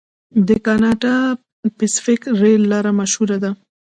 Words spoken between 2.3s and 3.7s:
ریل لار مشهوره ده.